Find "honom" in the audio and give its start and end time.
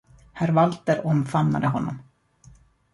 1.75-1.99